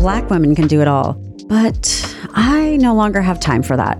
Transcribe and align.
black 0.00 0.30
women 0.30 0.54
can 0.54 0.66
do 0.66 0.80
it 0.80 0.88
all. 0.88 1.12
But 1.46 2.16
I 2.32 2.78
no 2.80 2.94
longer 2.94 3.20
have 3.20 3.38
time 3.38 3.62
for 3.62 3.76
that. 3.76 3.98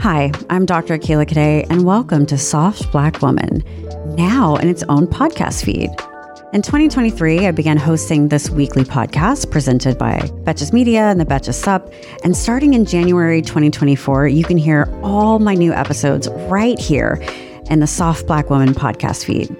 Hi, 0.00 0.32
I'm 0.50 0.66
Dr. 0.66 0.98
Akilah 0.98 1.28
Cadet, 1.28 1.70
and 1.70 1.84
welcome 1.84 2.26
to 2.26 2.36
Soft 2.36 2.90
Black 2.90 3.22
Woman, 3.22 3.62
now 4.16 4.56
in 4.56 4.68
its 4.68 4.82
own 4.88 5.06
podcast 5.06 5.64
feed. 5.64 5.88
In 6.52 6.62
2023, 6.62 7.46
I 7.46 7.52
began 7.52 7.76
hosting 7.76 8.26
this 8.26 8.50
weekly 8.50 8.82
podcast 8.82 9.52
presented 9.52 9.96
by 9.96 10.18
Betches 10.42 10.72
Media 10.72 11.02
and 11.02 11.20
the 11.20 11.24
Betches 11.24 11.54
Sup. 11.54 11.92
And 12.24 12.36
starting 12.36 12.74
in 12.74 12.84
January 12.84 13.40
2024, 13.40 14.26
you 14.26 14.42
can 14.42 14.56
hear 14.56 14.92
all 15.04 15.38
my 15.38 15.54
new 15.54 15.72
episodes 15.72 16.26
right 16.48 16.78
here 16.78 17.24
in 17.70 17.78
the 17.78 17.86
Soft 17.86 18.26
Black 18.26 18.50
Woman 18.50 18.74
podcast 18.74 19.24
feed. 19.24 19.56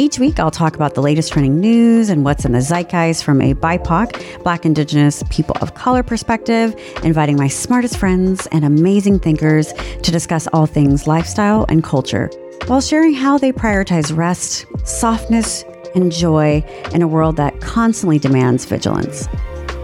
Each 0.00 0.20
week, 0.20 0.38
I'll 0.38 0.52
talk 0.52 0.76
about 0.76 0.94
the 0.94 1.02
latest 1.02 1.32
trending 1.32 1.58
news 1.58 2.08
and 2.08 2.24
what's 2.24 2.44
in 2.44 2.52
the 2.52 2.60
zeitgeist 2.60 3.24
from 3.24 3.42
a 3.42 3.52
BIPOC, 3.54 4.44
Black, 4.44 4.64
Indigenous, 4.64 5.24
people 5.28 5.56
of 5.60 5.74
color 5.74 6.04
perspective, 6.04 6.72
inviting 7.02 7.36
my 7.36 7.48
smartest 7.48 7.96
friends 7.96 8.46
and 8.52 8.64
amazing 8.64 9.18
thinkers 9.18 9.72
to 10.04 10.12
discuss 10.12 10.46
all 10.52 10.66
things 10.66 11.08
lifestyle 11.08 11.66
and 11.68 11.82
culture, 11.82 12.30
while 12.68 12.80
sharing 12.80 13.12
how 13.12 13.38
they 13.38 13.50
prioritize 13.50 14.16
rest, 14.16 14.66
softness, 14.84 15.64
and 15.96 16.12
joy 16.12 16.64
in 16.94 17.02
a 17.02 17.08
world 17.08 17.34
that 17.34 17.60
constantly 17.60 18.20
demands 18.20 18.66
vigilance. 18.66 19.26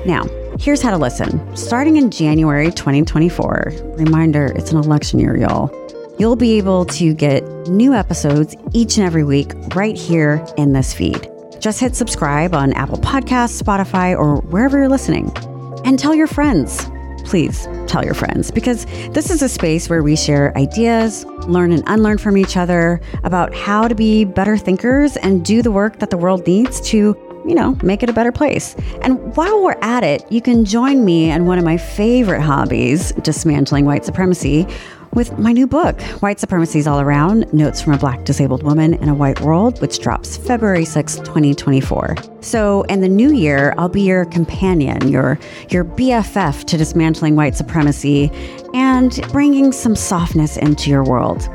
Now, 0.07 0.23
here's 0.61 0.81
how 0.81 0.93
to 0.93 0.97
listen. 0.97 1.57
Starting 1.57 1.97
in 1.97 2.13
January 2.13 2.71
2024, 2.71 3.73
reminder 3.97 4.47
it's 4.55 4.71
an 4.71 4.77
election 4.77 5.19
year, 5.19 5.37
y'all. 5.37 5.73
You'll 6.17 6.37
be 6.37 6.59
able 6.59 6.85
to 6.87 7.13
get 7.13 7.43
new 7.67 7.93
episodes 7.93 8.55
each 8.73 8.99
and 8.99 9.07
every 9.07 9.25
week 9.25 9.53
right 9.75 9.97
here 9.97 10.47
in 10.57 10.73
this 10.73 10.95
feed. 10.95 11.29
Just 11.59 11.81
hit 11.81 11.97
subscribe 11.97 12.55
on 12.55 12.73
Apple 12.75 12.99
Podcasts, 12.99 13.61
Spotify, 13.61 14.17
or 14.17 14.37
wherever 14.43 14.79
you're 14.79 14.89
listening. 14.89 15.33
And 15.85 15.99
tell 15.99 16.15
your 16.15 16.29
friends. 16.29 16.87
Please 17.25 17.67
tell 17.89 18.05
your 18.05 18.15
friends 18.15 18.51
because 18.51 18.85
this 19.11 19.31
is 19.31 19.43
a 19.43 19.49
space 19.49 19.89
where 19.89 20.03
we 20.03 20.15
share 20.15 20.57
ideas, 20.57 21.25
learn 21.49 21.73
and 21.73 21.83
unlearn 21.87 22.19
from 22.19 22.37
each 22.37 22.57
other 22.57 23.01
about 23.25 23.55
how 23.55 23.89
to 23.89 23.95
be 23.95 24.25
better 24.25 24.57
thinkers 24.57 25.17
and 25.17 25.45
do 25.45 25.63
the 25.63 25.73
work 25.73 25.99
that 25.99 26.11
the 26.11 26.19
world 26.19 26.47
needs 26.47 26.81
to 26.83 27.15
you 27.47 27.55
know, 27.55 27.77
make 27.83 28.03
it 28.03 28.09
a 28.09 28.13
better 28.13 28.33
place. 28.33 28.75
And 29.03 29.37
while 29.37 29.63
we're 29.63 29.79
at 29.83 30.03
it, 30.03 30.31
you 30.31 30.41
can 30.41 30.65
join 30.65 31.05
me 31.05 31.31
in 31.31 31.47
one 31.47 31.59
of 31.59 31.65
my 31.65 31.77
favorite 31.77 32.41
hobbies, 32.41 33.13
dismantling 33.23 33.85
white 33.85 34.05
supremacy, 34.05 34.67
with 35.15 35.39
my 35.39 35.53
new 35.53 35.69
book, 35.69 36.01
White 36.21 36.41
Supremacy 36.41 36.81
Is 36.81 36.89
All 36.89 37.01
Around 37.01 37.53
Notes 37.53 37.81
from 37.81 37.93
a 37.93 37.99
Black 37.99 38.25
Disabled 38.25 38.65
Woman 38.65 38.95
in 38.95 39.09
a 39.09 39.15
White 39.15 39.41
World, 39.43 39.81
which 39.81 40.01
drops 40.01 40.37
February 40.37 40.85
6, 40.85 41.17
2024. 41.21 42.17
So, 42.41 42.83
in 42.83 43.01
the 43.01 43.09
new 43.09 43.33
year, 43.33 43.75
I'll 43.79 43.89
be 43.89 44.03
your 44.03 44.25
companion, 44.25 45.07
your, 45.09 45.39
your 45.71 45.85
BFF 45.85 46.65
to 46.65 46.77
dismantling 46.77 47.37
white 47.37 47.55
supremacy 47.55 48.29
and 48.75 49.21
bringing 49.31 49.71
some 49.71 49.95
softness 49.95 50.57
into 50.57 50.91
your 50.91 51.05
world. 51.05 51.49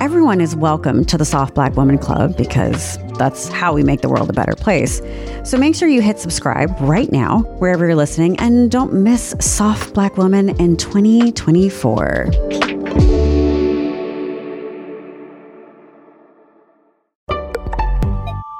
Everyone 0.00 0.42
is 0.42 0.54
welcome 0.54 1.06
to 1.06 1.16
the 1.16 1.24
Soft 1.24 1.54
Black 1.54 1.76
Woman 1.76 1.96
Club 1.96 2.36
because 2.36 2.98
that's 3.20 3.48
how 3.48 3.74
we 3.74 3.82
make 3.82 4.00
the 4.00 4.08
world 4.08 4.30
a 4.30 4.32
better 4.32 4.56
place. 4.56 5.02
So 5.44 5.58
make 5.58 5.74
sure 5.74 5.88
you 5.88 6.00
hit 6.00 6.18
subscribe 6.18 6.74
right 6.80 7.12
now, 7.12 7.40
wherever 7.58 7.84
you're 7.84 7.94
listening, 7.94 8.40
and 8.40 8.70
don't 8.70 8.94
miss 8.94 9.34
Soft 9.40 9.92
Black 9.92 10.16
Woman 10.16 10.48
in 10.58 10.78
2024. 10.78 12.30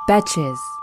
Betches. 0.07 0.80